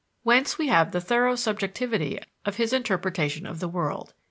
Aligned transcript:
Whence 0.23 0.57
we 0.57 0.67
have 0.69 0.93
the 0.93 0.99
thorough 0.99 1.35
subjectivity 1.35 2.17
of 2.43 2.55
his 2.55 2.73
interpretation 2.73 3.45
of 3.45 3.59
the 3.59 3.67
world. 3.69 4.15